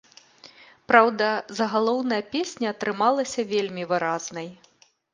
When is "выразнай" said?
3.97-4.55